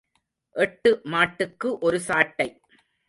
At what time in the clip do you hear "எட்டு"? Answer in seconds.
0.55-1.01